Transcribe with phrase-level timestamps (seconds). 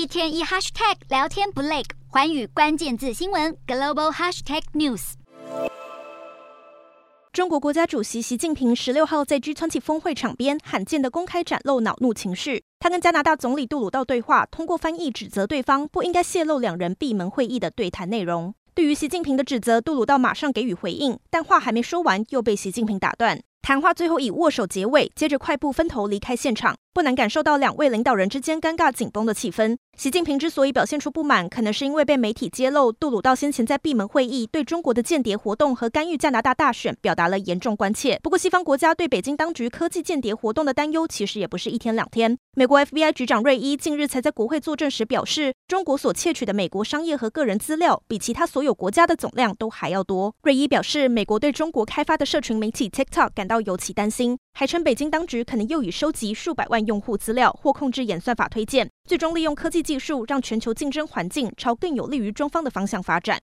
[0.00, 5.12] 一天一 hashtag 聊天不累，环宇关键字新闻 global hashtag news。
[7.34, 18.54] 中国国家主席习近平十六号在 G20 峰会场边罕见的公开展露恼怒情绪，他跟加拿大总理杜鲁道对话，通过翻译指责对方不应该泄露两人闭门会议的对谈内容。
[18.74, 23.38] 对于习近平的指责，杜鲁道马上给予回应，但话还没说完，又被习近平打断。
[23.60, 26.74] 谈话最后以握手结尾，接着快步分头离开现场。
[26.92, 29.76] 不难感受到两位领导人之间尴尬紧绷的气氛。
[29.96, 38.18] 习近平之所以表现出不满，可能是因为被媒体揭露杜鲁道先前在闭门会议对中国的间谍活动和干预加拿大大选表达了严重关切。
[38.22, 42.36] 不过，西方国家对北京当局科技间谍活动的担忧其实也不是一天两天。
[42.56, 50.34] 美国 FBI 局长瑞伊近日才在国会作证时表示，中国所窃取的美国商业和个人资料比其他所有国家的总量都还要多。
[50.42, 54.38] 瑞伊表示，美国对中国开发的社群媒体 TikTok 感到尤其担心。
[54.52, 63.38] 还称北京当局可能又已收集数百万用户资料或控制演算法推荐，最终利用科技技术让全球竞争环境朝更有利于中方的方向发展。